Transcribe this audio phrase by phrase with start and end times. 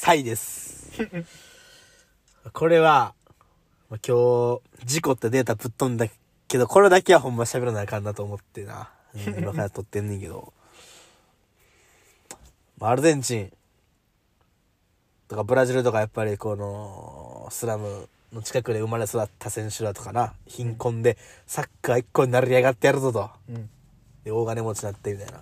[0.00, 0.90] 切です。
[2.54, 3.12] これは、
[3.90, 6.06] まあ今日、事故ってデータぶっ飛んだ
[6.48, 8.90] けど、これだけはほんま喋らなあかんなと思ってな。
[9.14, 10.54] うん今から撮ってんねんけど。
[12.78, 13.52] まあアルゼンチン
[15.28, 23.30] とかブラジルとかやっぱりこの、スラムの近くで生まれ育った選手だとかな、貧困でサッカー一個になり上がってやるぞと。
[23.50, 23.68] うん
[24.24, 25.32] で、大金持ちになってみたいな。
[25.34, 25.40] や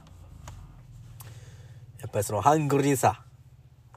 [2.08, 3.22] っぱりそのハングルにさ、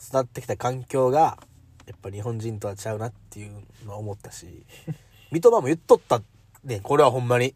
[0.02, 1.38] 育ってきた環境が、
[1.86, 4.66] やっぱ日本人とはちゃうなっていうのは思ったし、
[5.32, 6.22] 三笘も言っとった
[6.64, 7.56] ね、これはほんまに。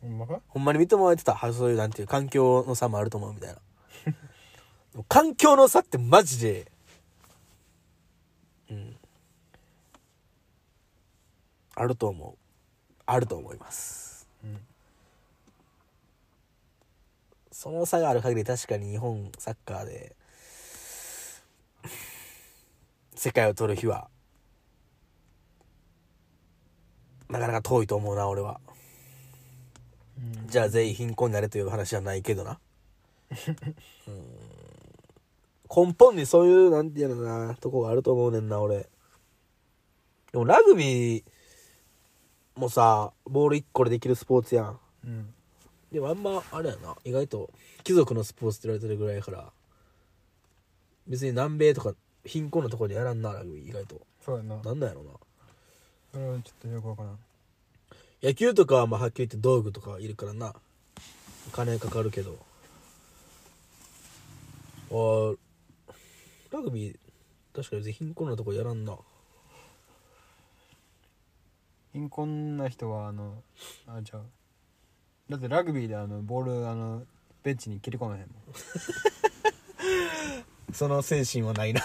[0.00, 0.40] ほんまか？
[0.48, 1.34] ほんまに三笘は言ってた。
[1.34, 3.58] はそういうなんていう環境の差もあると思うみたいな。
[5.08, 6.70] 環境の差ってマジで、
[8.70, 8.96] うん。
[11.74, 12.34] あると思う。
[13.06, 14.28] あると思います。
[14.44, 14.60] うん
[17.56, 20.16] その差がある限り確かに日本サッカーで
[23.14, 24.08] 世界を取る日は
[27.28, 28.60] なかなか遠いと思うな俺は。
[30.18, 30.48] うん。
[30.48, 32.58] じゃあ全員貧困になれという話じゃないけどな。
[34.06, 35.86] うん。
[35.86, 38.88] 根本にそういうなんていうのなとこがあると思うねんな俺。
[40.30, 41.24] でもラグビー
[42.56, 44.78] もさボール1個でできるスポーツやん。
[45.04, 45.34] うん。
[45.90, 47.50] でもあんまあれやな意外と
[47.82, 49.52] 貴族のスポーツって言われてるぐらいやから
[51.06, 54.00] 別に南米とか貧困なところでやらんなラグビー意外と。
[54.24, 54.56] そうやな。
[54.56, 55.10] なんなんやろな。
[56.12, 57.18] それはちょっとよくわからん。
[58.22, 60.54] 野球とかはまあはっきり言って道具とかいるからな。
[61.52, 62.38] 金かかるけど。
[64.90, 65.36] あー
[66.50, 66.96] ラグビー
[67.54, 68.96] 確かに貧困なとこやらんな。
[71.92, 73.42] 貧困な人はあの
[73.86, 74.22] あじゃあ。
[75.28, 77.02] だってラグビーであのボールあの
[77.42, 78.28] ベンチに切り込めへんもん
[80.74, 81.80] その精神はないな。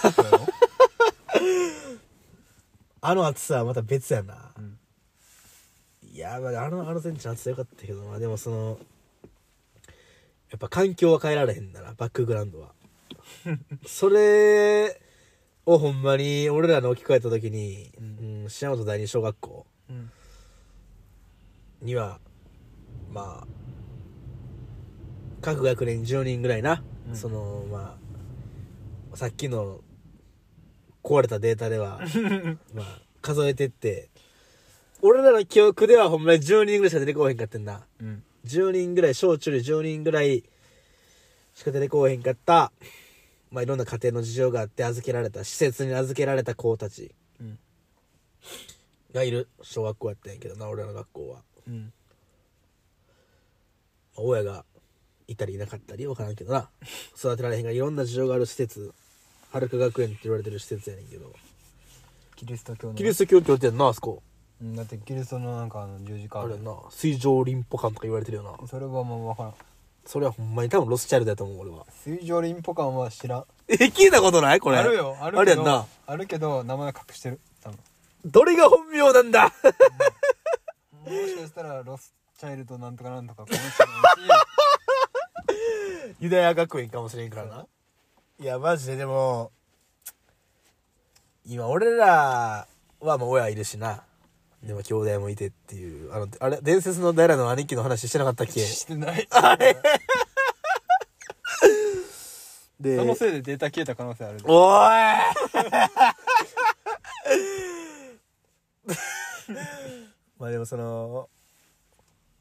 [3.02, 4.78] あの暑さはまた別やな、うん。
[6.12, 8.78] いやまああのアルゼンチン暑さよかったけどなでもその
[10.50, 12.74] やっぱ環境は変えられへんだなバックグラウンドは。
[13.86, 15.00] それ
[15.66, 20.12] をほんまに俺らの置き換えた時に、ううん、島本第二小学校うん。
[21.82, 22.20] には
[23.12, 23.48] まあ
[25.42, 27.16] 各学年10人ぐらいな、うん。
[27.16, 27.99] そのまあ
[29.16, 29.82] さっきの
[31.04, 32.00] 壊れたデータでは
[32.74, 34.10] まあ数えてって
[35.02, 37.86] 俺らの記憶ではほんまに10人ぐらいしか出てこへんかってんな。
[38.02, 38.24] うん。
[38.46, 40.44] 10人ぐらい小中で10人ぐらい
[41.54, 42.72] しか出てこへんかった
[43.52, 47.60] まあいろんな家庭の事情があって預けられた施設に預けられた子たちうん。
[49.14, 51.44] がいる小学校やったんやけどな俺らの学校は。
[51.68, 51.82] うん。
[51.84, 51.90] ま
[54.18, 54.66] あ親が
[55.32, 56.70] いたりいなかったり分からんけどな。
[57.18, 58.94] 育てられへんがいろんな事情がある施設。
[59.52, 61.32] はるか学園って言われてる施設やねんけど。
[62.36, 62.94] キリスト教の。
[62.96, 64.22] キリスト教って言われてんなあそこ。
[64.62, 66.76] うんだってキリストのなんかあの十字架あれやな。
[66.92, 68.68] 水上リンポ館とか言われてるよな。
[68.68, 69.54] それはもう分からん。
[70.06, 71.86] それはほんまに多分ロスチャイルドやと思う俺は。
[72.04, 73.46] 水上リンポ感は知らん。
[73.68, 74.60] え聞いたことない？
[74.60, 74.78] これ。
[74.78, 75.16] あるよ。
[75.22, 75.86] あるあけやんな。
[76.08, 77.40] あるけど名前隠してる。
[77.64, 77.80] 多分。
[78.26, 79.44] どれが本名なんだ？
[81.06, 84.32] もしかしたらロスチャイルドなんとかなんとかこの人もいるし
[86.20, 87.66] ユダヤ学園かもしれんからな。
[88.40, 89.52] いやマジででも
[91.46, 92.68] 今俺ら
[93.00, 94.04] はもう親いるしな。
[94.64, 98.60] でも兄弟もいてっていうあのあれ伝説のダイラの兄貴の話してなかったっけ？
[98.60, 99.28] してない。
[102.80, 104.44] でそのせいでデータ消えた可能性あるで。
[104.48, 104.80] おーい。
[110.40, 111.30] まあでもその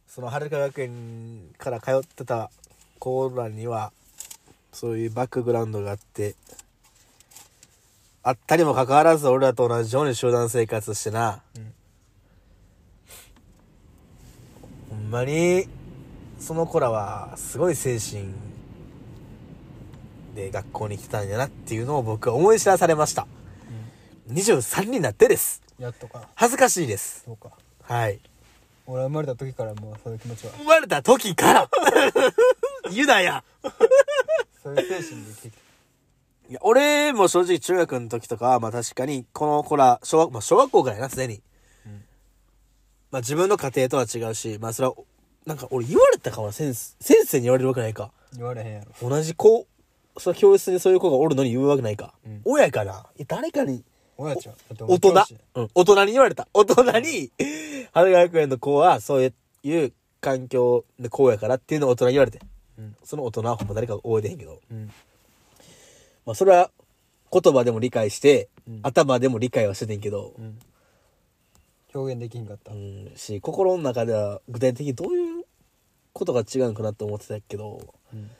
[0.06, 2.50] その遥学園から通ってた
[2.98, 3.92] 子らには
[4.72, 6.34] そういうバックグラウンドがあって
[8.22, 11.72] あったにもかかわらず俺らと同じように集団生活してな、うん。
[14.90, 15.66] ほんまに
[16.38, 18.26] その子らはすごい精神
[20.34, 23.26] で学校に来たんやなっていうのを僕は思い知らされました。
[24.30, 25.62] 23になってです。
[25.78, 26.28] やっとか。
[26.34, 27.22] 恥ずかしいです。
[27.24, 27.50] そうか。
[27.82, 28.20] はい。
[28.86, 30.52] 俺は生まれた時からもうそういう気持ちは。
[30.58, 31.70] 生まれた時から
[32.90, 33.44] ユダヤ。
[34.62, 35.58] そういう精神で生きてきた
[36.50, 41.42] いや俺も正直中学の時とかはまあ確かにこの子ら小学,、まあ、小学校からやなすでに、
[41.86, 41.92] うん。
[43.10, 44.94] まあ自分の家庭とは違うしまあそれは
[45.44, 48.12] なんか俺言われたかもな先生先生に言われるわけないか。
[48.34, 49.08] 言われへんやろ。
[49.08, 49.66] 同じ子
[50.18, 52.40] その教室にそういう子がおるのに言うわけないか、うん。
[52.44, 53.06] 親かな？
[53.16, 53.84] いや誰かに
[54.16, 55.12] 親ちゃん大人？
[55.54, 56.48] うん、大人に言われた。
[56.52, 57.30] 大人に、
[57.92, 59.32] 春学園の子はそう
[59.62, 62.40] いう環境でこうやからっていうのを大人に言われて。
[62.78, 62.96] うん。
[63.04, 64.60] その大人はほんま誰か覚えてへんけど。
[64.70, 64.86] うん。
[66.24, 66.70] まあそれは、
[67.30, 68.80] 言葉でも理解して、うん。
[68.82, 70.58] 頭でも理解はしててんけど、うん。
[71.94, 72.72] 表現できんかった。
[72.72, 75.44] うん、し、心の中では具体的にどういう
[76.12, 78.30] ことが違うんかなって思ってたけど、うん。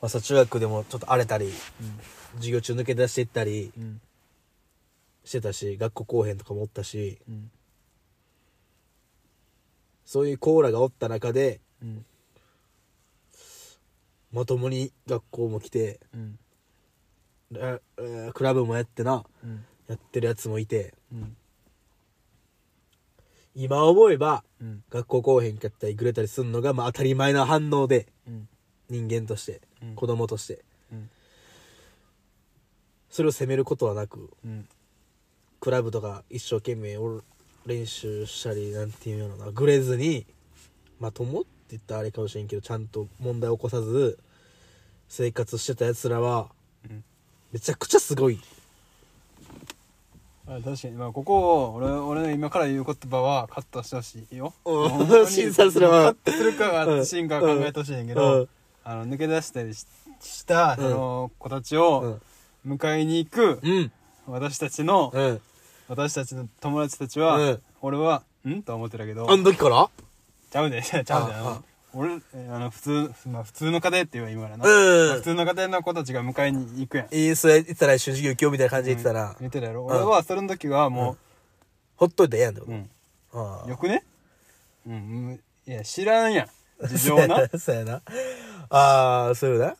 [0.00, 1.52] まあさ、中学でもちょっと荒れたり、うん
[2.36, 4.00] 授業中抜け出していったりうん。
[5.24, 7.50] してたし、学校後編とかもおったし、うん。
[10.04, 12.04] そういうコーラがおった中で、うん
[14.32, 16.38] まともに学校も来て、うん。
[17.54, 19.64] ええクラブもやってな、うん。
[19.88, 21.36] やってるやつもいて、うん。
[23.54, 24.84] 今思えば、うん。
[24.90, 28.48] 学校後編かったりぐれたりするのが、まあ当たり前な反応で、うん。
[28.88, 29.94] 人間として、うん。
[29.94, 31.10] 子供として、うん。
[33.08, 34.68] それを責めることはなく、うん。
[35.60, 37.22] クラブとか一生懸命お
[37.64, 40.26] 練習したりなんていうのなぐれずに
[41.00, 44.18] まともって言ったらあれかもしれんけどちゃんと問題を起こさず
[45.08, 46.48] 生活してたやつらは
[46.88, 47.04] うん。
[47.52, 48.40] めちゃくちゃすごい。
[50.48, 50.94] あ確かに。
[50.94, 54.52] まあここを俺俺の今から言う言葉はカットしてほしいよ。
[55.28, 56.04] 審査するわ。
[56.04, 58.48] カットするかがシーンか考えてほしいんやけど、うん。
[58.84, 59.86] あの抜け出したりし
[60.20, 60.84] した、うん。
[60.84, 62.22] その子たちうをん。
[62.66, 63.92] 迎えに行くうん。
[64.26, 65.40] 私たちの、うん。
[65.88, 67.62] 私たちの友達たちは、うん。
[67.80, 68.62] 俺はん？
[68.62, 69.30] とは思ってたけど。
[69.30, 69.88] あの時から？
[70.50, 70.82] ちゃうで。
[70.82, 71.10] ちゃうで。
[71.12, 75.08] ああの俺えあの普通まあ普通の家庭って言えば今からな、うん。
[75.08, 77.14] まあ普通の家庭の子たちが迎えに行くやん。
[77.14, 79.86] いいそれ言ったら一緒に授業今日みたいな感じで言ってたら、言ってたやろ。
[79.86, 81.16] 俺はそれの時はも
[81.96, 82.90] ほっといてええやんってこう、うん。
[83.32, 83.68] と、ああ。
[83.68, 84.04] よくね？
[84.86, 84.92] うん。
[84.92, 85.40] うん。
[85.66, 86.48] いや知らんやん。
[86.86, 87.48] 事情な。
[87.58, 88.02] そうやな。
[88.68, 89.76] ああそういうな。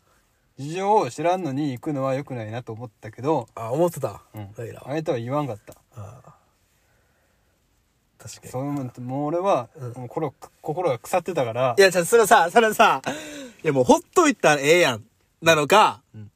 [0.58, 5.74] 事情を知らんのに行くのは良くないなと思ったけど、あ思ってた、うん、ライラは言わんかった。
[5.94, 6.35] ああ
[8.26, 13.02] 確かにそういうもう俺は、うんもう心心が腐ってたからいや、じゃあそれさ、それさ、
[13.62, 15.04] いやもうほっといたらええやん。
[15.42, 16.30] なのか、うん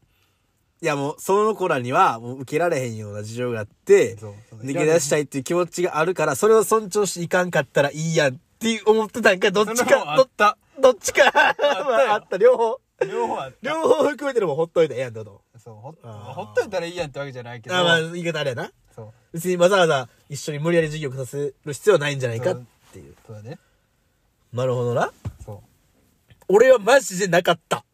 [0.83, 4.17] いやもうその子らにはもう受けられへんような事情があって、
[4.63, 11.55] 逃げ出したいっていう気持ちがあるから、それを尊重していかんかったらいいやんって思ってたんか、どっちか、あったどどっちか、あ
[12.15, 12.81] あった、両方。
[13.07, 15.50] 両方あった両方含めてでもほっといたらええやんってこと。
[15.61, 18.73] そうほほっといたらいいやんってわけじゃないけどあまあ言い方あれやな。
[18.95, 22.63] そう別にわざわざ一緒に無理やり授業させる必要はないんじゃないかっ
[22.93, 23.15] ていう。
[23.27, 23.59] そうだね
[24.53, 25.13] なるほどな。
[25.45, 25.59] そう
[26.49, 27.85] 俺はマジでなかった。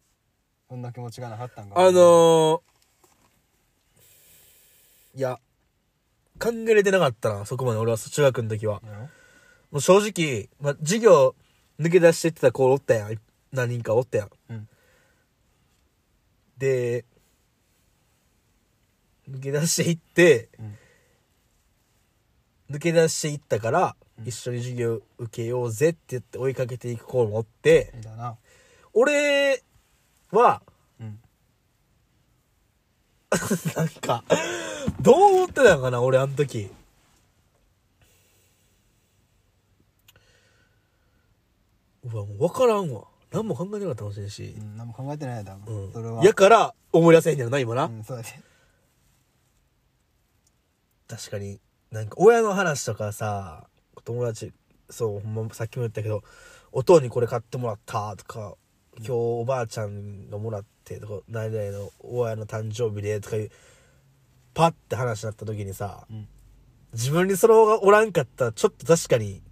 [0.69, 2.61] そんな気持ちがなかったんかあのー、
[5.15, 5.39] いや、
[6.39, 8.81] 考えれてなかったな、そこまで俺は中学の時は。
[8.83, 9.09] やろも
[9.73, 11.35] う正直、まあ、授業
[11.79, 13.19] 抜け出してってた子おったやん。
[13.51, 14.29] 何人かおったやん。
[14.49, 14.67] うん
[16.57, 17.05] で、
[19.29, 20.75] 抜け出していって、うん
[22.69, 23.95] 抜け出していったから、
[24.25, 27.93] 一緒に授業受けようぜって言って追いかけていく子もおって、
[28.93, 29.63] 俺
[30.31, 30.61] は、
[30.99, 31.19] うん
[33.73, 34.23] なんか、
[34.99, 36.69] どう思ってたのかな、俺、あの時。
[42.03, 43.03] うわ、もう分からんわ。
[43.31, 44.61] 何も考えてなかったかもしれんしう。
[44.61, 45.91] ん何も考えてないよ多うん。
[45.91, 47.85] 分それはやから、思い出せへんねやろな、今な。
[47.85, 48.41] うんそうだね
[51.07, 51.59] 確かに。
[51.91, 53.67] なんか、親の話とかさ、
[54.03, 54.53] 友達、
[54.89, 56.23] そう、ほんま、さっきも言ったけど、
[56.71, 58.55] お父にこれ買ってもらったとか、
[58.97, 63.51] 今日おばあちゃんがもらってとか、何々の親の誕生日でとかいう、
[64.53, 66.27] パッて話になった時にさ、うん
[66.93, 69.43] 自分にそのがおらんかったら、ちょっと確かに、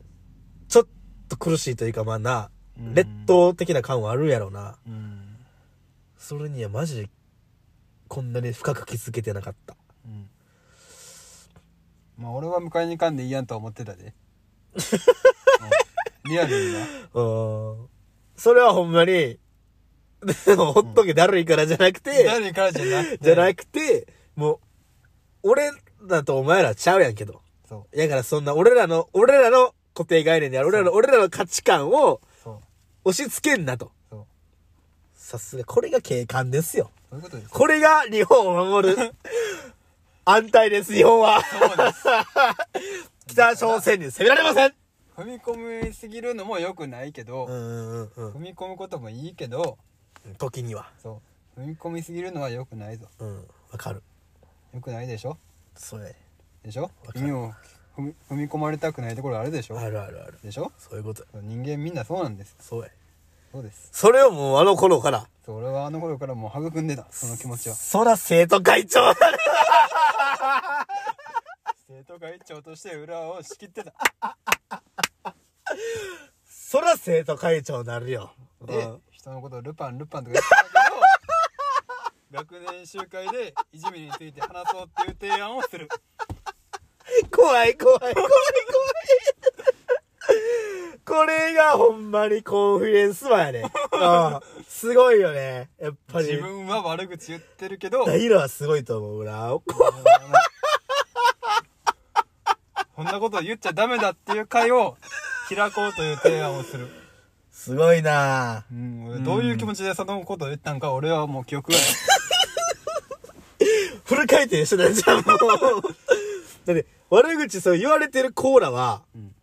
[0.69, 0.87] ちょっ
[1.27, 4.77] と苦しいというか、まあな、うん劣等的な感はあるやろな。
[4.87, 5.21] うん
[6.17, 7.09] それにはマジで、
[8.07, 9.75] こんなに深く気づけてなかった。
[10.05, 10.29] うん
[12.17, 14.13] まあ俺は迎えに行かんでいいやんとは思ってたで。
[14.75, 16.31] うん。
[16.31, 16.79] リアルにな。
[17.13, 17.21] う
[17.83, 17.89] ん。
[18.35, 19.39] それはほんまに、
[20.45, 23.23] でもほっとけだるいからじゃなくて、誰からじゃなくて。
[23.23, 24.59] じゃなくて、もう、
[25.43, 27.41] 俺らとお前らちゃうやんけど。
[27.67, 32.59] そだからそんな俺らの、俺らの固定概念である、俺らの、俺らの価値観をうそう。
[33.09, 33.91] 押し付けんなと。
[34.09, 34.25] そう。
[35.13, 36.91] さすが、これが警官ですよ。
[37.09, 38.95] そういうことですこれが日本を守る
[40.27, 41.39] 安泰です、日本は。
[41.43, 42.03] そうです
[43.27, 44.73] 北朝鮮に攻められません
[45.15, 49.77] 踏み込みすぎるのも良くないけど、うんうんうん踏み込むこともいいけど
[50.25, 50.35] うん。
[50.35, 50.89] 時には。
[51.01, 51.21] そ
[51.57, 53.37] う踏み込みすぎるのは良くないぞうん。
[53.71, 54.01] わかる。
[54.73, 55.37] 良くないでしょ？
[55.75, 56.15] そうやね。
[56.63, 56.81] でしょ？
[56.83, 57.53] わかる耳を
[57.95, 59.79] 踏み込まれたくないところあるでしょ？
[59.79, 60.39] あるあるある。
[60.43, 60.71] でしょ？
[60.79, 61.27] そういうことや。
[61.43, 62.89] 人間みんなそうなんですそうや。
[63.55, 68.99] そうですそれをもうあの頃から、そう俺はあの頃からもう育んでたその気持ちはそら生徒会長。
[71.87, 73.93] 生徒会長として裏を仕切ってた
[76.45, 78.33] そら生徒会長になるよ。
[78.65, 80.69] で、うん人のことをルパンルパンとか言ってたけ
[82.35, 85.87] ど学年集会でいじめについて話そうっていう提案をする
[87.31, 88.35] 怖い怖い怖い怖い。
[91.15, 93.61] これがほんまにコンフィデンスマンやね。
[93.61, 93.69] うん。
[94.67, 95.69] すごいよね。
[95.81, 96.27] やっぱり。
[96.27, 99.57] 自分は悪口言ってるけどダイラはすごいと思うな。
[102.95, 104.97] こんなこと言っちゃダメだっていう会を
[105.47, 106.89] 開こうという提案をする、
[107.49, 111.85] すごいなうん、俺どういう気持ちでそのことを言ったんか俺はもう記憶がない
[114.03, 115.25] フル回転してたじゃん、もう。
[116.65, 119.34] だって、悪口そう言われてるコーラは、ん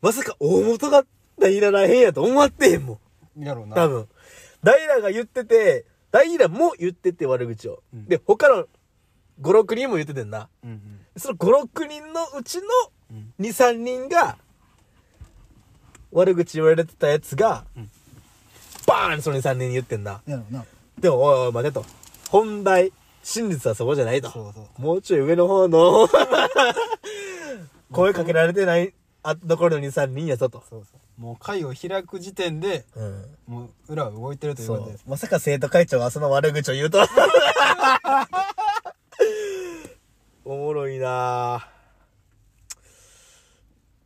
[0.00, 1.04] まさか大元が
[1.38, 3.00] ダイラらへんやと思ってへんも
[3.36, 3.44] ん。
[3.44, 4.08] やろうな多分。
[4.62, 7.82] ダイラが言ってて、ダイラも言ってて悪口を。
[7.92, 8.66] うんで、他の
[9.40, 10.48] 5、6人も言っててんな。
[10.64, 12.62] うんうんその5、6人のうちの
[13.10, 14.38] うん2、3人が、
[16.12, 17.90] 悪口言われてたやつが、うん
[18.86, 20.22] バーンその2、3人に言ってんな。
[20.26, 20.64] やろうな
[20.98, 21.84] でも、おいおい、待てと。
[22.30, 24.30] 本題、真実はそこじゃないと。
[24.30, 26.08] そうそうもうちょい上の方の、
[27.92, 28.94] 声かけられてない、
[29.30, 30.62] あ、残りの2、3人やぞと。
[30.68, 33.24] そうそうもう会を開く時点でうん。
[33.46, 35.10] もう裏は動いてるというそことですう。
[35.10, 37.08] まさか生徒会長がその悪口を言うとは。
[40.44, 41.68] おもろいな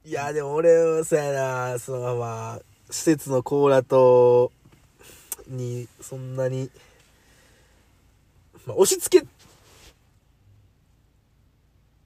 [0.04, 2.60] いや、でも俺はそうやなそのまあ、
[2.90, 4.50] 施設のコーラと、
[5.46, 6.70] に、そんなに、
[8.66, 9.26] まあ、押し付け、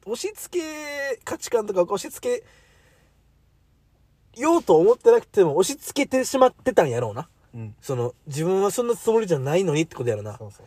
[0.04, 2.44] 押し付け価値観とか押し付け
[4.36, 7.28] ようと思ってなくても押し付けてしまってたんやろうな。
[7.54, 10.36] うんその、自分はそんなつもりじゃないのにってことやろな。
[10.36, 10.66] そうそう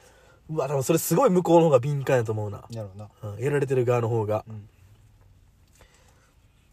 [0.56, 2.66] うわ、でもそれすごい向こうの方が敏感やと思うな。
[2.72, 4.44] やろうなうん、やられてる側の方が。
[4.48, 4.68] うん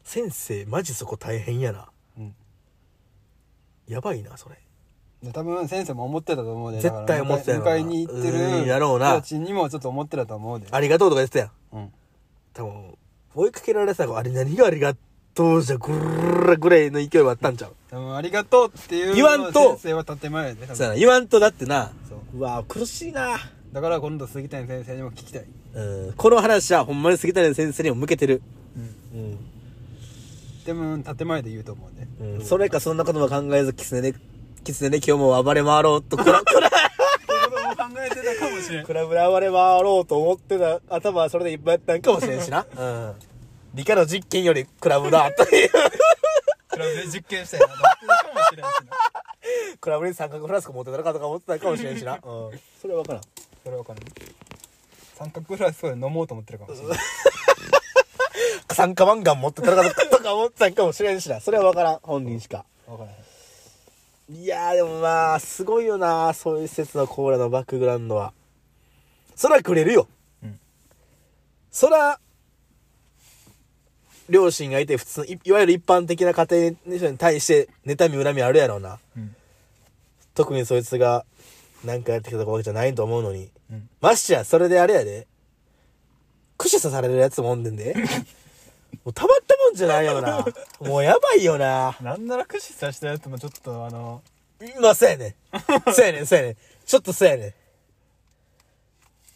[0.05, 1.89] 先生、マジそこ大変やな。
[2.17, 2.35] うん
[3.89, 4.57] やばいな、それ。
[5.23, 11.51] で多分先生も思ってたと思うで絶対思ってたやろなだから迎えに行ってうんるやろうな人たちにもちょっと思ってたと思うでありがとうとか言ってたやん。
[11.73, 11.93] うん
[12.53, 12.99] 多分、
[13.35, 14.95] 追いかけられてた子、あれ何がありが
[15.37, 17.73] とうじゃ、ぐるらぐらいの勢いはあったんちゃう？
[17.91, 21.93] 多分ありがとうっていう言わんと先生は建前で多分そうやな、言わんとだってな。
[22.09, 23.39] そううわ苦しいな。
[23.73, 28.41] だから今度杉谷先生にも聞きたいうん、この話はほんまに杉谷先生にも向けてる。
[29.13, 29.39] うんうん。
[30.65, 34.15] でも建前で言うと思うねうん、それかそんなことも考えず、キツネで、
[34.65, 36.77] キツネで今日も暴れ回ろうと、 クラ、クラ、って
[37.33, 42.67] いうことも考えてたかもしれんクラブで暴れ回ろうと思ってた頭はそれでいっぱいやったんかもしれんしな。
[42.77, 43.15] うん。
[43.77, 45.69] 理科の実験よりクラブだ、という。
[45.69, 52.15] クラブで実験したいなと思ってたかもしれんしなクラブに三角フラスコ持ってたのかとか思ってたかもしれんしな。
[52.25, 52.61] うん。
[52.81, 53.23] それは分からん。
[53.63, 54.05] それわかんない
[55.15, 56.99] 三角フラスコで飲もうと思ってるかもしれない
[58.73, 61.43] 酸化マンガン持ってたのかとか思ってたんかもしれんしな。
[61.43, 62.01] それは分からん。
[62.03, 62.65] 本人しか。
[62.87, 63.17] わからない
[64.43, 68.33] いやーでもまあ、すごいよなそういう施設のコーラのバックグラウンドは。
[69.35, 70.09] そらくれるよ。
[70.43, 70.59] うん
[71.71, 72.19] そら、
[74.29, 78.99] 両親がいて普通のい、いわゆる一般的な家庭の人に対して妬み恨みあるやろうな。
[79.17, 79.35] うん
[80.35, 81.25] 特にそいつが
[81.83, 83.51] 何かやってきたわけじゃないと思うのに。
[83.71, 85.27] うんましてや、それであれやで。
[86.59, 87.95] 駆使さされるやつもおんでんで。
[89.05, 90.45] もうたまったもんじゃないよな。
[90.81, 91.97] もうやばいよな。
[92.03, 94.23] なんなら駆使させたやつもちょっとあの
[94.81, 95.35] まあ、そうやねん。
[95.93, 96.57] そうやねん、そうやねん。
[96.85, 97.55] ちょっとそうやねん。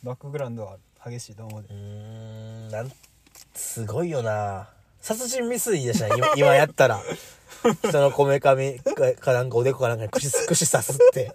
[0.03, 2.93] バックグラウンドは激しいと思うでうーん、なん、
[3.55, 4.69] すごいよな
[5.01, 7.03] 殺人未遂でしたね、今今やったら。
[7.83, 11.35] 人のこめかみかかなんかおでこかなんかに串す、串刺すって。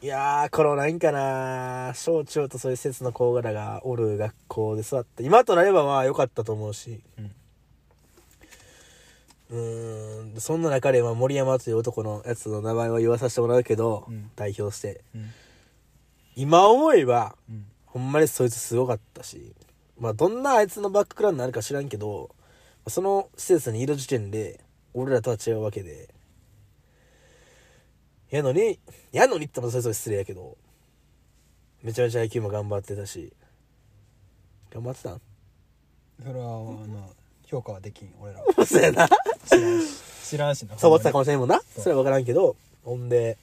[0.00, 7.00] いやー、このなんかな小中とそういう施設の子らがおる学校で育って、今となればまあ良かったと思うし。
[9.50, 15.02] うーん、そんな中でまあ森山という男のやつの名前は言わさせてもらうけど、うん代表して。
[15.14, 15.30] うん
[16.34, 19.52] 今思えば、うんほんまにそいつすごかったし、
[19.98, 22.34] まあどんなあいつのバックグラウンドになるか知らんけど、
[22.88, 24.60] その施設にいる時点で、
[24.94, 26.12] 俺らとは違うわけで。
[28.30, 28.78] やのに、
[29.12, 30.56] やのにって言ったらそれぞれ失礼やけど、
[31.82, 33.32] めちゃめちゃ野球も頑張ってたし、
[34.72, 35.20] 頑張ってたん？
[36.24, 37.10] それはあの
[37.44, 39.08] 評価はできん俺らは そうやな。
[39.46, 41.60] 知らんし知らんしなサボってたかもしれんもんな。
[41.74, 43.36] そうそれは分からんけど、ほんで、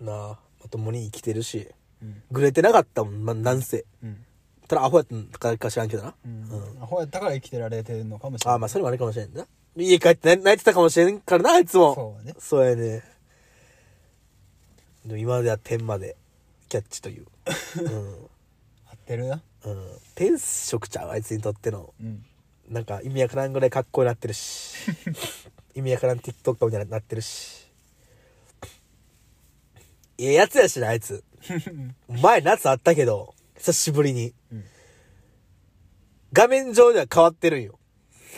[0.00, 1.68] なあ、まともに生きてるし、
[2.02, 3.84] うんぐれてなかったもん、まあ、なんせ。
[4.02, 4.24] うん
[4.70, 6.14] ただアホやったんかか知らんけどな。
[6.24, 9.44] うんうんアホやったから生きてられてるのかもしれないああ、まあそれもあれかもしれんな。
[9.76, 11.92] 家帰って泣いてたかもしれんからな、あいつも。
[11.96, 13.02] そうねそうやね。
[15.04, 16.14] でも今までは点まで
[16.68, 17.26] キャッチという。
[17.82, 17.88] うん。
[17.88, 19.98] 合ってるなうん。
[20.14, 21.92] 天職ちゃう、あいつにとっての。
[22.00, 22.24] うん
[22.68, 24.76] なんか意味わからんぐらいかっこよくなってるし。
[25.74, 27.68] 意味わからん TikTok みたいになってるし。
[30.18, 31.24] ええやつやしな、あいつ。
[32.06, 34.34] 前夏あったけど、久しぶりに。
[34.52, 34.64] うん
[36.32, 37.76] 画面上では変わってるんよ。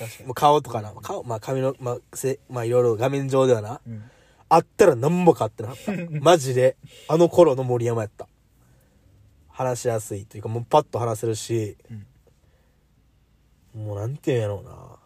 [0.00, 0.94] 確かもう顔とかな。
[1.02, 3.82] 顔、まあ髪の、まあ、せ、まあいろいろ画面上ではな。
[3.86, 4.02] にうん
[4.48, 5.92] あったら何も変わってなかった。
[6.20, 6.76] マジで、
[7.08, 8.28] あの頃の森山やった。
[9.48, 11.78] 話しやすいというか、もうパッと話せるし、
[13.74, 14.98] もうなんていうんやろうな。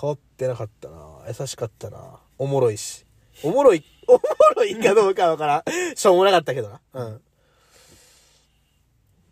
[0.00, 1.24] 変わってなかったな。
[1.26, 2.20] 優しかったな。
[2.38, 3.04] おもろいし。
[3.42, 4.20] おもろい、 おも
[4.54, 5.96] ろいかどうかわからん。
[5.96, 6.80] しょうもなかったけどな。
[6.92, 7.22] うん。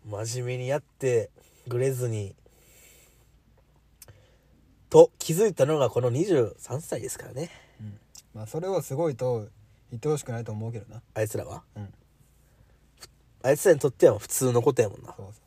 [0.07, 1.29] 真面目にやって、
[1.67, 2.33] ぐれずに、
[4.89, 7.51] と気づいたのがこの23歳ですからね。
[8.33, 9.47] まあそれをすごいと
[9.91, 11.63] 言ってほしくないと思うけどなあいつらは？
[11.75, 11.93] うん
[13.43, 15.13] あいつらにとっては普通のことやもんな。
[15.15, 15.41] そうそ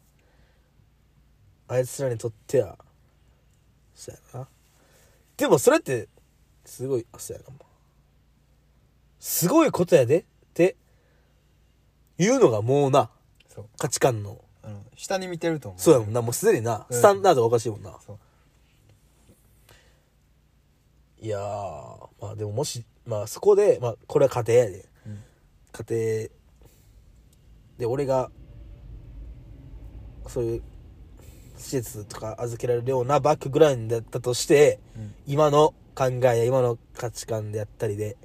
[1.69, 2.79] あいつらにとっては、
[3.95, 4.49] そうやな。
[5.37, 6.09] でもそれって、
[6.65, 7.55] すごい、あ、そうやな。
[9.19, 10.25] すごいことやでっ
[10.55, 10.77] て、
[12.19, 13.11] 言うのがもうな、
[13.51, 14.41] うそう価値観の。
[14.63, 15.81] あの下に見てると思う。
[15.81, 16.97] そうやもんな、もうすでにな、うん。
[16.97, 17.97] スタンダードがおかしいもんな。
[18.05, 18.19] そう。
[21.23, 21.43] いやー、
[22.21, 24.89] まあでももし、まあそこで、まあこれは家庭やで。
[25.07, 25.19] うん。
[25.73, 26.41] 家庭
[27.79, 28.31] で俺が
[30.27, 30.63] そういう
[31.57, 35.15] 施設とか預けられるようなバックグラウンドだったとしてうん。
[35.27, 38.17] 今の考えや今の価値観であったりで、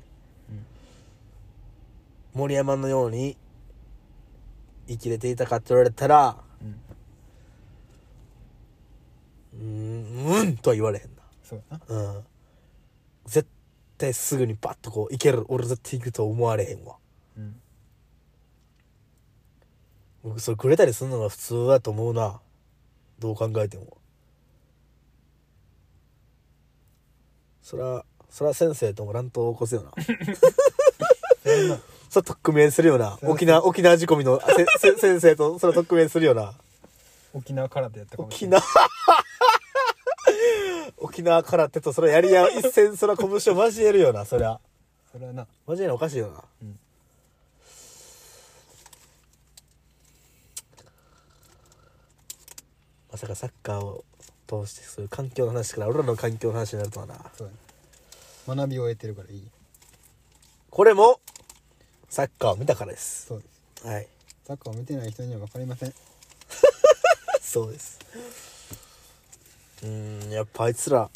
[0.50, 0.65] うん。
[2.34, 3.38] 森山のように
[4.88, 6.82] 生きれていたかって言われたらうん。
[9.60, 11.15] うーんうんとは言われへん
[11.46, 11.96] そうやな。
[11.96, 12.24] なうん。
[13.25, 13.48] 絶
[13.98, 15.46] 対すぐにバッとこういける。
[15.48, 16.98] 俺絶対行くと思われへんわ。
[17.38, 17.62] うん。
[20.24, 22.42] 僕それくれたりするのが普通だと思うな。
[23.20, 23.98] どう考えても。
[27.62, 29.92] そらそら先生とも乱闘を起こすよな
[32.15, 33.17] それなそら匿名するよな。
[33.23, 36.54] 沖縄沖縄仕込みのせせ先生とそら匿名するよな。
[37.34, 38.65] 沖縄からでやったかもし沖れない縄。
[40.97, 44.60] 沖縄空手とそれやり合う 一戦そら拳を交えるよなそりゃ。
[45.12, 45.47] それはな。
[45.67, 46.80] 交えるのおかしいよな、うん。
[53.12, 54.06] まさかサッカーを
[54.47, 57.15] 通してそういう環境の話から俺らの環境の話になるとはな。
[57.38, 57.54] そうや。
[58.56, 59.47] な学びを得てるからいい。
[60.69, 61.19] これも
[62.10, 63.28] サッカーを見たからです。
[63.28, 63.46] そうで
[63.82, 63.88] す。
[63.88, 64.08] はい。
[64.46, 65.94] サッカーを見てない人には分かりません。
[67.41, 68.00] そうです。
[69.84, 71.10] うーんやっぱあいつら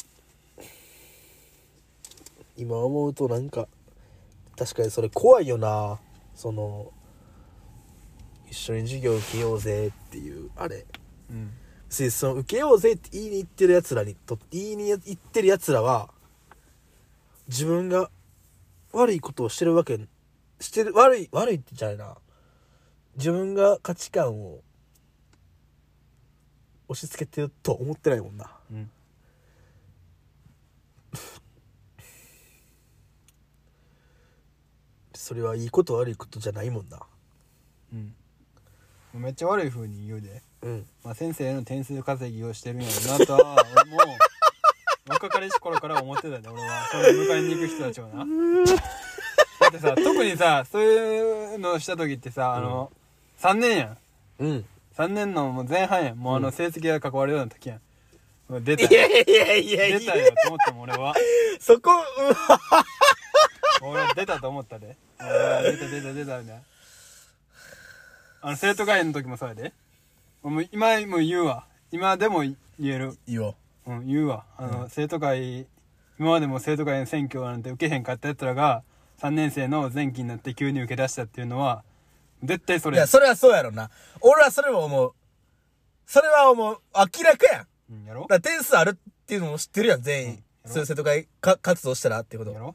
[2.56, 3.68] 今思うとなんか
[4.56, 5.98] 確かにそれ怖いよな。
[6.34, 6.92] その
[8.50, 10.86] 一緒に授業受けようぜっていうあれ。
[11.30, 11.52] うん。
[11.88, 16.08] しその受けようぜって言いに行ってるやつらにと言いに行ってるやつらは
[17.48, 18.10] 自分が
[18.92, 19.98] 悪いことをしてるわけ
[20.60, 22.16] してる悪い悪いってじゃないな
[23.16, 24.60] 自分が価値観を
[26.88, 28.50] 押し付けてると思ってないもんな。
[28.70, 28.90] うん。
[35.14, 36.98] それはいいこと悪いことじゃないもんな。
[37.92, 38.14] うん。
[39.14, 40.86] めっちゃ悪い風に言うで、うん。
[41.04, 43.98] まあ、先生の点数稼ぎをしてるんやろなとは俺も
[45.08, 46.88] 若かりし頃から思ってたね俺は。
[46.90, 48.24] それ迎えに行く人たちはな。
[48.24, 48.24] だ
[49.70, 52.90] ってさ特にさそういうのした時ってさあの、
[53.38, 53.96] 3年やん。
[54.40, 54.64] うん。
[54.96, 56.18] 3年のもう前半やん。
[56.18, 57.80] もうあの成績が関わるような時やん。
[58.64, 61.14] 出たいやいやいやいや出たよと思っても俺は。
[61.60, 61.96] そこ、う
[63.86, 64.96] ん俺出たと思ったで。
[65.20, 66.62] 俺は出た出た出たみたいな。
[68.42, 69.72] あの生徒会の時もそうやで。
[70.42, 71.64] もう今も言うわ。
[71.92, 73.16] 今でも言える。
[73.26, 73.54] いいよ
[73.86, 74.44] うん言うわ。
[74.58, 75.66] あの、生徒会
[76.18, 78.82] 今までも生徒会の選挙なんて受けへんかったやつらが
[79.20, 81.84] 3年生の前期になって急に受け出したっていうのは
[82.42, 83.90] 絶対それいやそれはそうやろな。
[84.20, 85.12] 俺はそれも思う。
[86.06, 86.78] それは思う。
[86.94, 87.66] 明らかやん。
[87.92, 88.22] うんやろ？
[88.22, 90.30] だから点数あるっていうのも知ってるやん、全員。
[90.30, 92.52] うんそういう生徒会か活動したらっていうこと。
[92.52, 92.60] や。
[92.60, 92.74] ろ？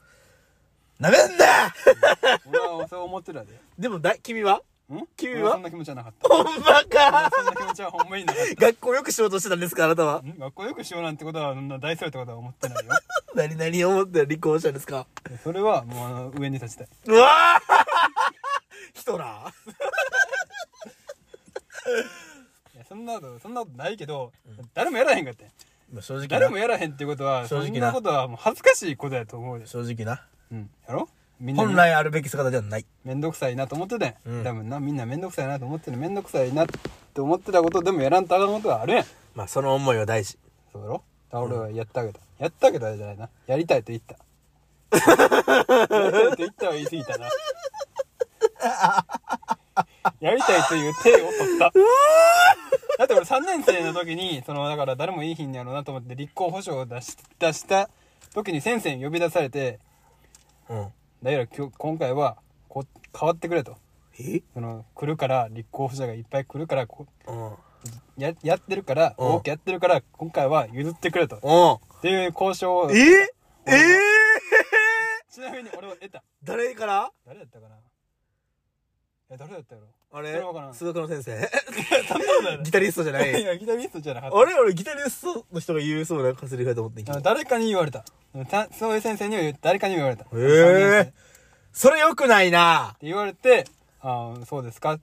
[0.99, 1.45] なめんな
[2.47, 3.47] 俺はそう思ってたで。
[3.77, 4.62] でもだ、君は？
[4.93, 5.08] ん？
[5.17, 5.41] 君は？
[5.41, 6.30] 俺そんな気持ちはなかった。
[6.30, 8.65] ほんま俺かそんな気持ちはほんまになかった。
[8.67, 10.21] 学校よくしようとしてたんですかあなたは？
[10.21, 10.38] ん？
[10.38, 12.91] 学校よくしようなんてことはそんな大それたことは思ってないよ。
[13.36, 15.08] 何何を思って離婚したんですか？
[15.43, 16.88] それはもうあの上に立ちたい。
[17.08, 19.00] うわー！
[19.00, 19.52] ヒトラ
[22.74, 24.32] いやそんなことそんなことないけど、
[24.74, 27.74] 誰もやらへんかってー正直誰もやらへんってことは正直な。
[27.74, 30.21] そんなことはもう恥ずかしいことやと思うで正直な。
[30.52, 30.69] うん。
[30.88, 31.08] やろ？
[31.39, 32.86] みんな本来あるべき姿ではない。
[33.04, 34.08] めんどくさいなと思ってたん。
[34.08, 34.43] や、うん。
[34.43, 36.67] 多分なみんなめんどくさいなと思ってるめんどくさいなっ
[37.13, 39.06] て思ってたことでもやらんとあかんことはあるやん。
[39.36, 40.38] まあその思いは大事。
[40.71, 43.30] そうだから俺はやってあげた、やってあげたじゃないな。
[43.48, 44.15] やりたいと言った。
[44.95, 47.30] やりたいと言ったは言い過ぎたな。
[50.21, 51.71] やりたいという手を取った。
[52.98, 57.89] だって俺3年生の時に、その、だから誰もいい日にやろうなと思って立候補書を出し、出した
[58.34, 59.80] 時に先生に呼び出されて、
[60.69, 60.88] うん
[61.25, 62.38] だから今日、今回は、
[62.69, 62.88] こう、
[63.19, 63.77] 変わってくれと。
[64.19, 64.43] え？
[64.53, 67.47] その、来るから、立候補者がいっぱい来るから、こうん。
[67.47, 67.57] う
[68.17, 69.35] や、やってるから、うん。
[69.38, 71.38] OK やってるから、今回は譲ってくれと。
[71.38, 72.01] っうん。
[72.01, 72.95] ていう交渉を、え？
[72.95, 73.29] え？
[73.65, 73.97] え
[75.31, 76.23] ちなみに俺は得た。
[76.43, 77.11] 誰から？
[77.25, 77.75] 誰だったかな？
[79.29, 79.88] え、誰だったやろ？
[80.17, 80.33] あれ？
[80.33, 81.49] それわからん数学の先生？
[82.63, 83.41] ギタリストじゃない？
[83.41, 84.38] いや、ギタリストじゃなかった。
[84.38, 84.53] あれ？
[84.55, 88.03] 俺ギタリストの人が言うそうなセリフだと思ってんけど誰かに言われた。
[88.49, 90.23] たそういう先生には言う誰かに言われた。
[90.23, 91.13] へ三年生え
[91.73, 93.65] それよくないなって言われて、
[94.01, 94.99] ああ、そうですか？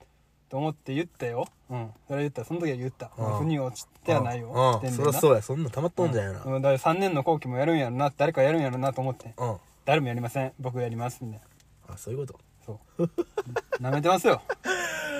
[0.48, 1.48] と思って言ったよ。
[1.70, 1.90] うん。
[2.06, 2.44] それ言った。
[2.44, 3.11] その時は言った。
[3.18, 4.80] うん腑に落ちてはないよ。
[4.82, 9.35] うんそりゃそうやそんな溜まっとんじゃんやなうん、だから3年の後期もやるんやろな、誰かやるんやろなと思って。
[9.37, 10.52] うん誰もやりません。
[10.61, 11.24] 僕やります。
[11.24, 11.40] みたい
[11.88, 11.94] な。
[11.94, 13.03] あそういうことそう。
[13.81, 14.42] 舐めてますよ。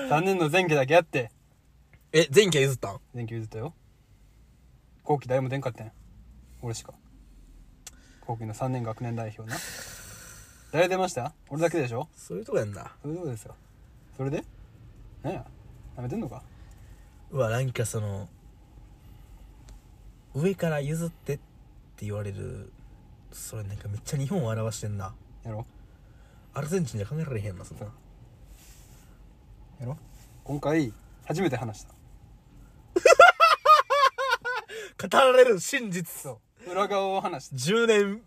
[0.09, 1.31] 3年の前期だけやって、
[2.11, 2.99] え前期は譲ったん？
[3.13, 3.73] 前期譲ったよ。
[5.03, 5.93] 後期誰も出んかったんや
[6.61, 6.93] 俺しか。
[8.21, 9.57] 後期の3年学年代表な。
[10.71, 11.33] 誰出ました？
[11.49, 12.07] 俺だけでしょ？
[12.15, 13.55] そういうとこやんなそういうことですよ。
[14.15, 14.43] それで？
[15.21, 15.45] 何や？
[15.97, 16.43] 舐めてんのか？
[17.31, 18.29] うわなんかその
[20.35, 21.37] 上から譲ってっ
[21.95, 22.71] て言われる
[23.31, 25.65] それなんかめっちゃ日本を表してんなやろ
[26.53, 27.85] アルゼンチンじゃ考えられへんなそんな
[29.79, 29.97] やろ？
[30.43, 30.93] 今回、
[31.25, 31.93] 初めて話した。
[35.07, 36.21] 語られる真実。
[36.21, 36.71] そう。
[36.71, 37.55] 裏側を話した。
[37.55, 38.21] 10年。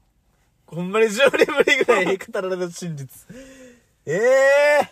[0.66, 3.26] ほんまに10年ぶりぐらいに 語られる真実。
[4.06, 4.12] え
[4.82, 4.90] え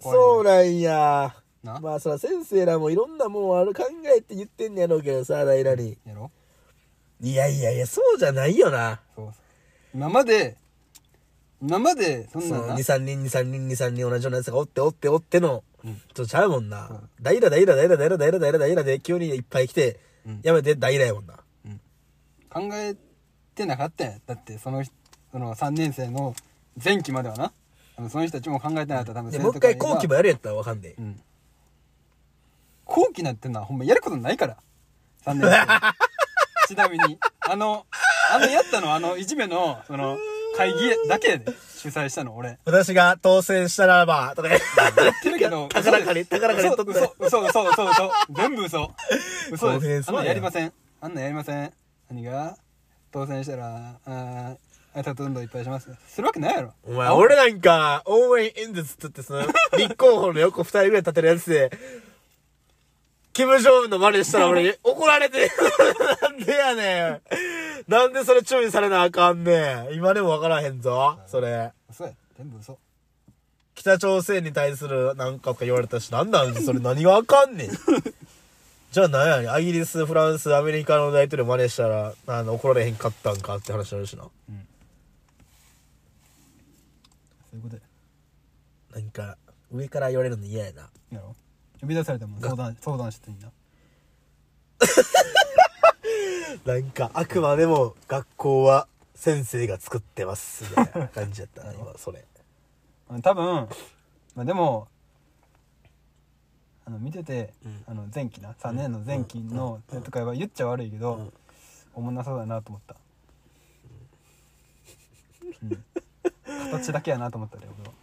[0.00, 1.34] そうなんや。
[1.62, 1.78] な？
[1.80, 3.84] まあそら先生らもいろんなもんある考
[4.16, 5.98] えて言ってんねやろうけどさ平に。
[6.06, 6.30] やろ？
[7.20, 9.02] いやいやいやそうじゃないよな。
[9.14, 9.32] そう。
[9.94, 10.56] 今まで、
[11.62, 12.74] 今まで、そんそのなんな。
[12.76, 21.34] 23人23人23人同じようなやつがおっておっておっての、うんちょちゃうもんな、うんダイラダイラダイラダイラダイラダイラダイラで急にいっぱい来て、うんやめてダイラやもんな
[22.52, 22.96] 考え
[23.54, 24.18] てなかったんや。
[24.26, 24.92] だって、その人、
[25.30, 26.34] その3年生の
[26.82, 27.52] 前期まではな。
[28.08, 31.20] その人たちも考えてなかったら多分でもう一回後期もやるやったらわかんねえうん。
[32.86, 34.56] 後期なんてのはほんまやることないから。
[35.26, 36.74] 3年生。
[36.74, 37.86] ちなみに、あの、
[38.32, 40.18] あのやったのはあの、いじめの、その、
[40.60, 42.58] 会議だけで主催したの、俺。
[42.66, 48.12] 私が当選したらばとか言っってるけど、 高らかに高らかに嘘取って嘘、嘘、嘘、嘘、嘘。
[48.30, 48.90] 全部嘘。
[49.50, 50.08] 嘘です。
[50.10, 50.72] あんなんそうややりません。
[51.00, 51.72] あんなんやりません。
[52.10, 52.56] 何が？
[53.10, 54.56] 当選したら、あー、
[54.94, 55.88] 挨拶運動いっぱいします。
[56.06, 56.74] するわけないやろ。
[56.84, 59.46] お前俺なんか応援演説っつってその
[59.78, 61.70] 立候補の横二人ぐらい立てるやつで
[63.32, 65.50] キム・ジョンの真似したら俺に 怒られて
[66.22, 67.20] なんでやねん
[67.88, 72.12] なんでそれ注意されなあかんねん今でもわからへんぞそれ嘘や。
[72.36, 72.78] 全部嘘。
[73.74, 77.70] 北朝鮮に対するなんかとか言われたし、なんなんそれ何があかんねん。
[78.92, 79.62] じゃあ何やねん。
[79.62, 84.24] イギリス、フランス、アメリカの大統領真似したら、あの、怒られへんかったんかって話になるしな。
[84.24, 84.30] そ
[87.52, 87.82] ういうことや。
[88.92, 89.38] なんか、
[89.70, 90.90] 上から言われるの嫌やな。
[91.12, 91.36] やろ
[91.80, 93.50] 呼び出されたもん相談相談してんな
[96.74, 102.24] なんか、あくまでも学校は先生が作ってます、みたいな感じやったな、今、それ。
[103.22, 103.68] 多分、
[104.34, 104.88] まあ、でも
[106.86, 107.84] あの見てて、うん。
[107.86, 111.32] あの前期な3年の前期の生徒会は言っちゃ悪いけど、うん。
[111.94, 112.96] おもんなそうだなと思った、
[115.62, 117.94] うん、形だけやなと思ったで俺は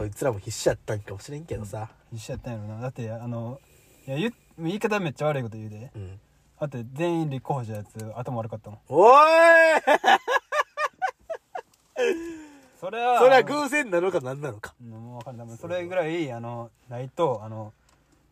[0.00, 1.90] そいつらも必死やったんかもしれんけどさ。
[2.10, 3.60] 必死やったんやろなだってあの
[4.06, 6.18] いや言言い方めっちゃ悪いこと言うでうん。
[6.58, 9.82] だって全員立候補したやつ頭悪かったもんおーい
[12.80, 14.74] それはそれは偶然なのか何なのか。
[14.82, 17.74] うんもう分かんないそれぐらいあのないとあの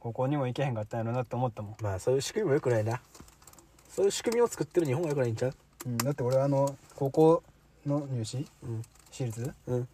[0.00, 2.98] 高校にも行けへんかったんやろなって思ったもんまあ、そういう仕組みも良くないな。
[3.90, 5.54] そういう仕組みを作ってる日本が良くないんちゃう？
[5.84, 7.42] うん、だって俺あの高校
[7.84, 8.46] の入試？
[8.62, 8.82] うん。
[9.10, 9.52] 私立？
[9.66, 9.88] うん。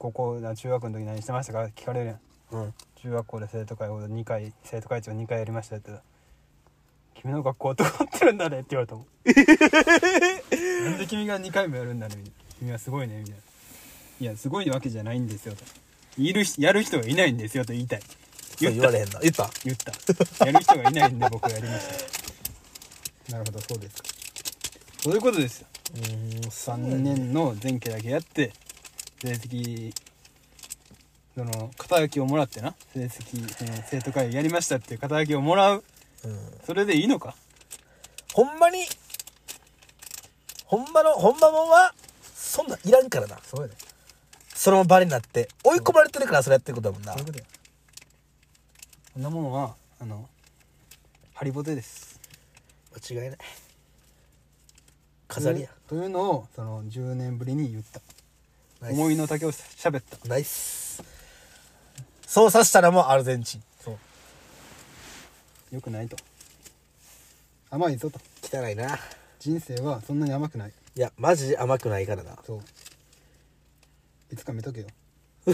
[0.00, 1.64] 高校な中学の時何してましたか？
[1.76, 2.18] 聞かれるやん。
[2.52, 2.74] うん。
[3.02, 6.10] 中学校で生徒会を2回生徒会長2回やりましたって言ったら
[7.20, 9.06] 君の学校とかってるんだねって言われたもん。
[10.90, 12.54] なんで君が2回もやるんだねみたいな。
[12.58, 13.40] 君はすごいねみたいな。
[14.20, 15.64] いやすごいわけじゃないんですよと。
[16.16, 18.00] いるしやる人がいないんですよと言いたい。
[18.58, 19.20] そう言われへんな。
[19.20, 19.50] 言った。
[19.64, 20.46] 言った。
[20.46, 21.88] やる人がいないんで僕はやりまし
[23.28, 23.32] た。
[23.32, 24.08] なるほどそうですか。
[25.02, 25.66] そういうことですよ。
[25.94, 28.52] うーん、3年の前期だけやって
[29.22, 29.92] 成績
[31.34, 35.84] その肩書きをもらってな成績、えー生徒会やりましたっていう肩書きをもらう。
[36.24, 36.38] うん。
[36.64, 37.34] それでいいのか？
[38.34, 38.84] ほんまに、
[40.66, 43.38] ほんまの、ほんまもんは、そんなんいらんからな。
[43.42, 43.74] そうやで。
[44.54, 47.12] その場になって追い込まれてるからそれやってることだもんな。
[47.14, 47.44] そういうことや。
[49.14, 50.28] こんなもんはあの
[51.32, 52.20] ハリボテです。
[53.08, 53.38] 間違いない。
[55.28, 55.70] 飾りや。
[55.88, 58.00] というのをその10年ぶりに言った
[58.82, 60.16] 思いの丈を喋った。
[60.28, 61.02] ナイス
[62.26, 63.62] そうさせたらもうアルゼンチン。
[63.80, 63.98] そ
[65.72, 65.74] う。
[65.74, 66.16] よくないと。
[67.70, 68.18] 甘いぞと。
[68.42, 68.98] 汚いな。
[69.38, 70.72] 人生はそんなに甘くない。
[70.96, 72.38] いやマジ甘くないからな。
[72.44, 72.60] そう。
[74.32, 74.86] いつか見とけよ。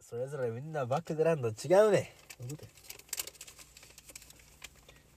[0.00, 1.52] それぞれみんなバックグラウンド違
[1.88, 2.14] うね。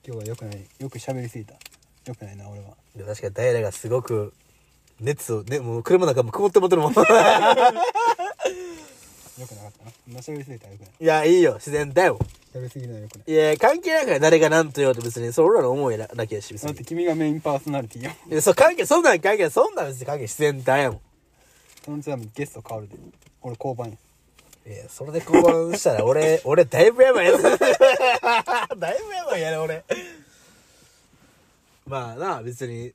[0.06, 0.66] 今日はよくない。
[0.80, 1.56] よく喋りすぎた
[2.08, 2.68] よくないな俺は。
[2.96, 4.34] で確かにダイヤがすごく
[5.00, 6.94] 熱をねもう車の中も曇って持ってるもん
[9.40, 9.92] よくなかったな。
[10.06, 10.90] そんな喋りすぎたらよくない。
[11.00, 11.54] いやいいよ。
[11.56, 12.18] 自然だよ。
[12.54, 13.32] 喋りすぎるのはよくない。
[13.32, 16.70] いや関係ないから誰が何と言おうと別にそれらの思いだけやし別に。
[16.70, 18.12] だって君がメインパーソナリティよ。
[18.32, 19.52] いやそう関係そんなん関係ない。
[19.52, 21.02] そんなん別に関係ない自然体やもん。
[21.86, 22.96] そのうち多分ゲスト変わるで。
[23.44, 23.98] 俺交番や。
[24.74, 25.40] いやそれで降
[25.70, 27.42] 板したら俺俺だいぶやばいやつ。
[27.48, 29.86] だいぶやばいやね俺
[31.88, 32.94] まあな別に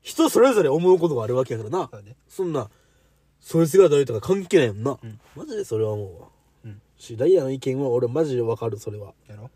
[0.00, 1.88] 人それぞれ思うことがあるわけやからな。
[1.90, 2.16] そね。
[2.28, 2.70] そんな
[3.40, 5.20] そいつが誰とか関係ないもんな、ん。
[5.36, 6.28] マジでそれは思うわ。
[6.64, 6.80] うん。
[6.96, 9.14] しダイヤの意見は俺マジでわかるそれは。
[9.28, 9.50] やろ？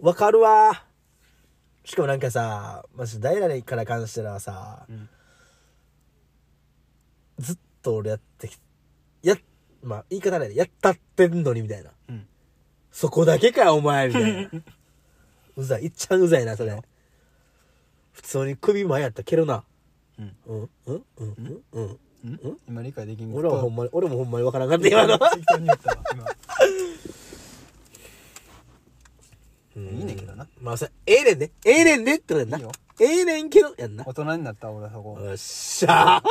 [0.00, 0.84] わかるわ。
[1.84, 5.08] しかもなんかさマジダイヤから関してはさ、うん
[7.36, 8.56] ずっと俺やってき
[9.22, 9.36] や
[9.82, 12.26] まあ言い方ないでやったってんのにみたいなうん
[12.92, 14.50] そこだけかお前みたいな
[15.56, 16.80] うざいいっちゃんうざいなそれ
[18.14, 19.62] 普通に首前やったら蹴るな。
[20.18, 20.36] うん。
[20.46, 21.98] うんうんうんうん
[22.66, 25.18] 今理解できん俺はほんまに俺もほんまにわからんかった今の。
[25.18, 26.24] 適当に言ったわ今。
[29.76, 29.98] うん。
[29.98, 30.46] いいねんけどな。
[30.62, 31.50] まあさええねんね。
[31.66, 32.56] ええねんねってことやんな。
[32.56, 34.04] いいよええねんけどやんな。
[34.06, 35.20] 大人になった俺はそこ。
[35.20, 36.22] よっしゃ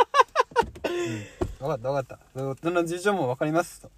[1.60, 2.20] 分かった分かった。
[2.34, 3.82] そその事情も分かります。
[3.82, 3.92] と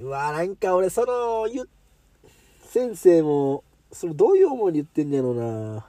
[0.00, 1.68] うわなんか俺その言う
[2.70, 5.86] 先生もそれどういう思いで言ってんねやろな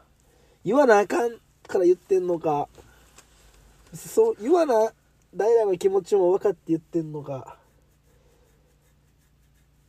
[0.68, 1.32] 言わなあかん
[1.66, 2.68] から言ってんのか。
[3.94, 4.92] そう言わな
[5.34, 7.58] 大らの気持ちも分かって言ってんのか。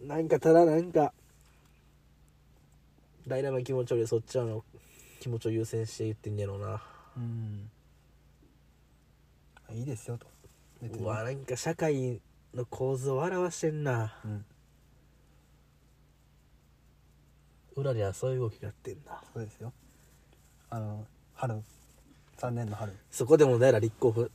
[0.01, 1.13] なんかただなんか。
[3.27, 4.63] 大らの気持ちよりそっちらの
[5.19, 6.81] 気持ちを優先して言ってんねやろうな。
[7.17, 7.71] うん。
[9.73, 10.29] いいですよと。
[10.81, 12.21] うわなんか社会
[12.55, 14.17] の構図を表してんな。
[14.25, 14.45] うん。
[17.75, 19.21] 裏ではそういう動きがあってんな。
[19.35, 19.73] そうですよ
[20.71, 21.63] あの春。
[22.39, 22.93] 3年の春。
[23.11, 24.29] そこでも誰ら立候補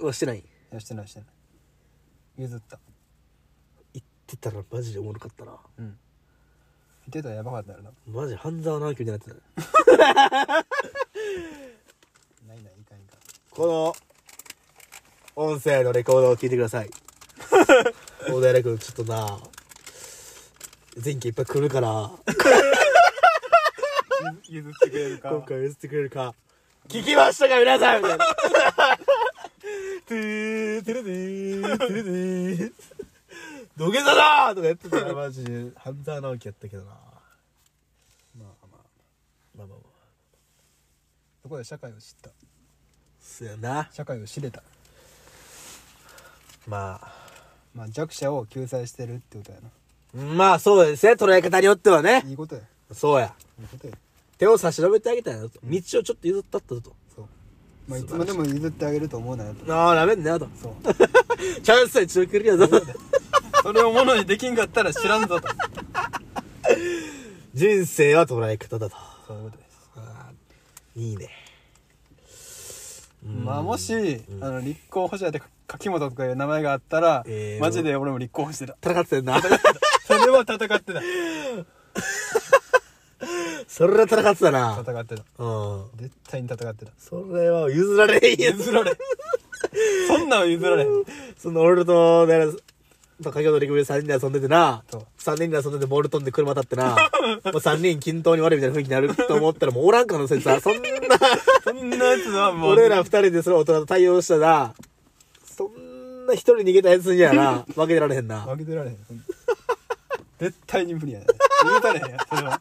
[0.00, 0.38] はしてない？
[0.38, 1.28] いやしてないしてない。
[2.38, 2.78] 譲った。
[3.92, 5.52] 言ってたらマジでおもろかったな。
[5.78, 5.86] うん。
[5.86, 5.94] 言
[7.10, 7.90] ってたらやばかったよな。
[8.06, 9.36] マジ半沢直樹みたいになっ
[9.76, 9.96] てた。
[12.46, 13.18] ないないいかんいかん。
[13.50, 13.94] この
[15.36, 16.90] 音声のレコードを聞いてください。
[18.28, 19.38] 大平君ちょっとな。
[21.02, 22.10] 前期いっぱい来るから
[24.48, 25.30] 譲ってくれるか。
[25.30, 26.34] 今回譲ってくれるか。
[26.88, 28.02] 聞きましたか皆さん。
[28.02, 28.26] みたいな
[30.06, 32.72] トゥーテレテーテレテー。
[33.76, 36.90] 土下座だとかやってたらマジで半沢直樹やったけどな。
[36.90, 36.96] ま
[38.40, 38.76] あまあまあ
[39.58, 39.78] まあまあ
[41.42, 42.30] そこで社会を知った
[43.20, 44.62] そうやな社会を知れた
[46.66, 47.12] まあ
[47.74, 52.62] まあ弱者を救済してるってことやなまあそうですね捉え方によってはねいいことや
[52.92, 53.94] そうやいいことや
[54.40, 55.60] 手を差し伸べてあげたんやと。
[55.62, 56.82] 道をちょっと譲ったったと。
[57.14, 57.26] そう。
[57.86, 58.04] まあい。
[58.06, 59.74] つまでも譲ってあげると思うなよと。
[59.74, 60.48] ああダメんなよと。
[60.62, 60.74] そう。
[61.60, 62.66] チャンスは一度来るよ。
[62.66, 62.82] と
[63.62, 65.48] それをものにできんかったら知らんぞと。
[67.52, 68.96] 人生は捉え方だと。
[69.26, 69.70] そういうことです。
[70.96, 71.28] いいね。
[73.44, 77.60] まあもし、あの立候補者で柿本とかいう名前があったら、えー。
[77.60, 78.78] マジで俺も立候補してた。
[78.82, 79.38] 戦ってんな。
[80.06, 81.02] それは戦ってた
[83.70, 84.76] それは戦ってたな。
[84.84, 85.22] 戦ってた。
[85.38, 85.84] うん。
[85.96, 86.90] 絶対に戦ってた。
[86.98, 88.58] それは譲られへんやつ。
[88.58, 88.94] 譲られん。
[90.08, 90.88] そんなんは譲られん。
[91.38, 92.46] その俺とね
[93.22, 94.82] と先ほど陸上3人で遊んでてな。
[94.90, 95.06] そう。
[95.18, 96.96] 3人で遊んでてボール飛んで車立ってな。
[97.46, 100.60] もう3人均等に悪いみたいな雰囲気になると思ったらもうおらん可能性さ。
[100.60, 100.80] そんな。
[101.62, 102.72] そんなやつはもう。
[102.72, 104.74] 俺ら2人でそれ大人と対応したら
[105.44, 108.40] そんな一人逃げたやつにはな負けてられへんな。
[108.40, 108.96] 負けてられへん。
[110.40, 111.26] 絶対に無理やね。
[111.62, 112.60] 許されへんやそれは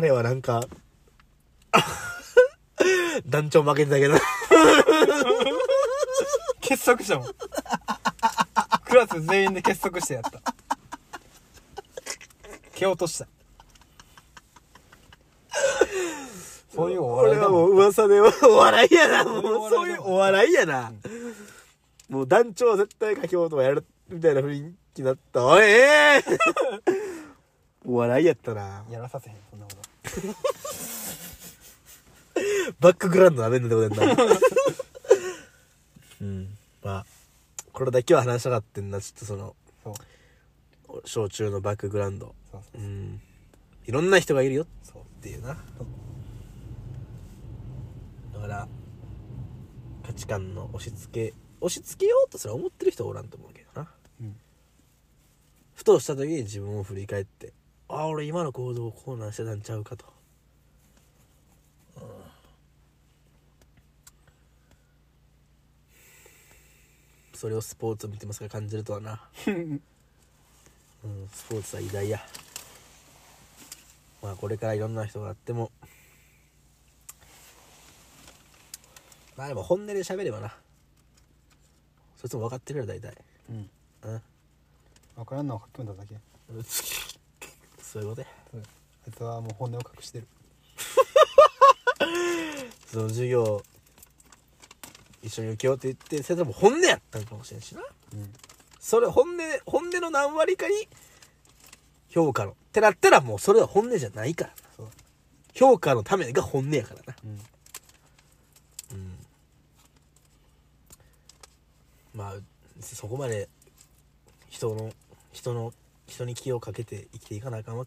[0.00, 0.62] 彼はなんか、
[3.26, 4.14] 団長負けけど。
[6.62, 7.34] 結束したもん。
[8.86, 10.40] クラス全員で結束してやった。
[12.74, 13.28] 蹴落とした。
[16.74, 17.64] そういうお笑いだもん。
[17.64, 18.24] 俺はもう噂でお
[18.56, 19.24] 笑いやな。
[19.24, 20.88] もうそういうお笑いやな。
[22.08, 25.44] うん、もう団長は絶対書き物はやる、みたいな雰囲気だった。
[25.44, 26.38] おいえー、
[27.84, 28.86] お笑いやったな。
[28.90, 29.79] やらさせへん、そんなこと。
[32.80, 34.26] バックグラウンドなめんなってことやんな
[36.20, 36.58] うん。
[36.82, 37.06] まあ
[37.72, 41.02] これだけは話したかってんなちょっとそのそう。
[41.04, 42.34] 小中のバックグラウンド。
[42.50, 42.84] そうそうう。
[42.84, 43.20] ん。
[43.86, 44.66] いろんな人がいるよ。
[44.82, 45.02] そう。
[45.02, 45.56] っていうな。
[48.32, 48.68] だから
[50.04, 53.88] 価値観の押し付け押し付けようとすら思ってる人はおらんと思うけどな。
[54.20, 54.36] うん。
[55.74, 57.52] ふとした時に自分を振り返って
[57.92, 60.04] ああ俺今の行動をこうなんしてたんちゃうかと、
[61.96, 62.02] うん。
[67.34, 69.80] それをスポーツを見てますから感じるとはな、 うん、
[71.32, 72.20] スポーツは偉大や。
[74.22, 75.72] まあこれからいろんな人があっても。
[79.36, 80.54] まあでも本音で喋ればな。
[82.18, 83.16] そいつも分かってるよ大体。
[83.48, 83.70] うん。
[84.02, 84.22] うん。
[85.16, 86.14] 分からんのは書き込んだだけ
[87.90, 88.26] そういうことや。
[88.52, 88.62] そう
[89.06, 90.26] あいつはもう本音を隠してる。
[92.86, 93.62] その授業
[95.22, 97.82] 一緒に受けようって言ってそれでも本音やったんかもしれんしな。
[98.14, 98.32] うん。
[98.78, 100.88] それ本音本音の何割かに
[102.08, 104.50] 評価のってなったらもうそれは本音じゃないから。
[104.50, 104.90] なそう。
[105.52, 107.16] 評価のためが本音やからな。
[107.24, 107.40] うん。
[108.92, 109.26] うん。
[112.14, 112.36] まあ
[112.80, 113.48] そこまで
[114.48, 114.92] 人の
[115.32, 115.72] 人の
[116.10, 117.86] 人に気をかけて生きていかなあかんわ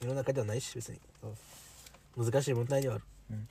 [0.00, 1.00] 世の中ではないし別に。
[2.16, 3.48] 難しい問題ではある、うん。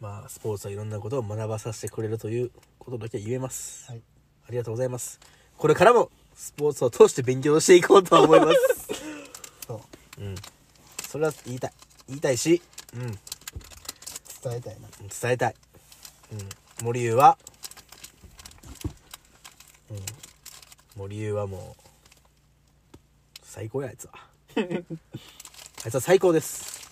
[0.00, 4.02] まあスポーツはいろんなことを学ばさせてくれるということだけは言えます、はい。
[4.46, 5.18] ありがとうございます。
[5.56, 8.58] これからもスポーツを通して勉強していこうとは思います。
[9.66, 9.80] そ
[10.18, 10.20] う。
[10.20, 10.34] うん。
[11.08, 11.72] それは言いたい。
[12.08, 12.60] 言いたいし
[12.94, 13.18] うん。
[14.44, 14.88] 伝えたいな。
[14.98, 15.54] 伝えたい、
[16.32, 17.38] うん、森優は、
[19.90, 19.96] うん、
[20.96, 21.82] 森優はもう
[23.42, 24.12] 最高やあいつは。
[25.84, 26.88] あいつは最高です。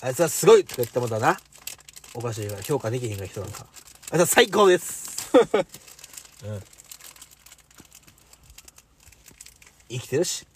[0.00, 1.40] あいつはすごいとか言ってもだな。
[2.14, 3.66] おかしいから評価できへんが人なんか。
[4.12, 5.32] あいつは最高です。
[6.46, 6.62] うん。
[9.88, 10.46] 生きてるし、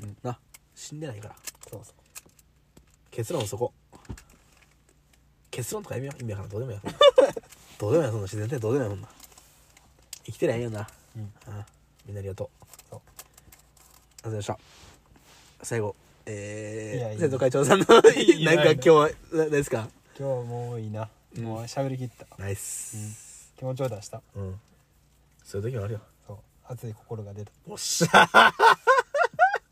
[0.00, 0.16] うん。
[0.22, 0.38] な。
[0.74, 1.36] 死んでないから。
[1.70, 1.94] そうそう。
[3.12, 3.72] 結論そこ。
[5.52, 6.50] 結論とかやめよう意味わからん。
[6.50, 6.82] どうでもいいや
[7.78, 8.22] どうでもいいやそんな。
[8.24, 9.08] 自然ってどうでもいいやそんな。
[10.24, 11.32] 生きてないよな、うん。
[11.46, 11.66] ああ
[12.06, 12.48] みんなありがとう。
[12.64, 13.00] ありがとう
[14.24, 14.58] ございました。
[15.62, 15.94] 最後
[16.26, 18.10] えー、生徒会長さんの なんか
[18.72, 19.88] 今日はな何ですか？
[20.18, 21.08] 今日はもういいな。
[21.38, 22.26] もう喋りきった。
[22.38, 23.52] ナイス。
[23.56, 24.22] 気持ちを出した。
[24.34, 24.60] うん、
[25.44, 26.00] そういう時もあるよ。
[26.26, 26.36] そう。
[26.64, 27.50] 熱い心が出た。
[27.68, 28.28] おっしゃ。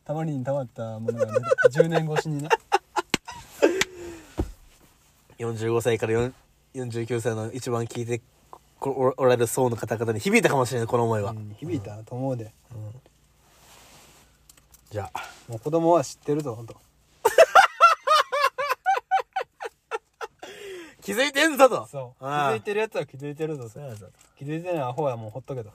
[0.04, 1.80] たまりにたまったものが出た。
[1.80, 2.48] 10年越しにな。
[5.38, 6.32] 45歳から4
[6.74, 8.20] 49歳の一番聞いて
[8.82, 12.52] こおおられる層の方々に響いたかもしれないこの思いは、うん響いたと思うで。
[14.90, 15.20] じゃあ。
[15.48, 16.76] もう子供は知ってるぞほんと
[21.00, 21.86] 気づいてんぞと。
[21.90, 22.22] そう。
[22.22, 24.06] 気づいてるやつは気づいてるぞそうやぞ。
[24.38, 25.70] 気づいてないアホはもうほっとけと。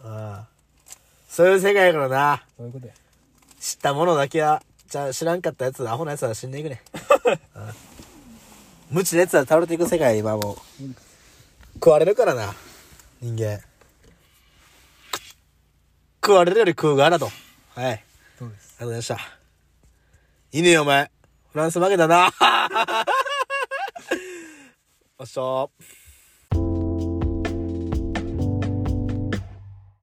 [1.30, 2.44] そういう世界やからな。
[2.58, 2.94] そういうことや。
[3.60, 6.82] 知ったものだけはじゃあ知らんかったやつアホなやつは死んでいくね。
[8.92, 10.58] 無知なやつは倒れていく世界今もう。
[11.76, 12.54] 食われるからな
[13.22, 13.60] 人間。
[16.24, 17.30] 食われるより食うがなと。
[17.76, 17.86] はい。
[17.86, 18.02] ありが
[18.40, 18.78] そうです。
[18.78, 19.18] とうございました。
[20.52, 21.12] いいねよお前
[21.52, 22.32] フランス負けたな。
[25.18, 25.72] おっしょ。
[25.80, 25.97] ー